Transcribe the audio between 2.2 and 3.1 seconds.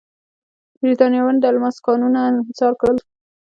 انحصار کړل.